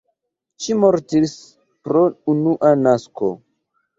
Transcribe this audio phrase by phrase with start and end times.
[0.63, 1.35] Ŝi mortis
[1.87, 2.03] pro
[2.35, 3.29] unua nasko.